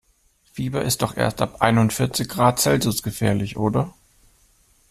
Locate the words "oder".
3.57-3.93